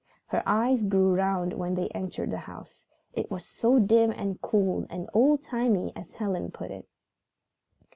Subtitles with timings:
[0.25, 2.87] Her eyes grew round when they entered the house.
[3.13, 6.87] It was so dim and cool and "old timey" as Helen put it.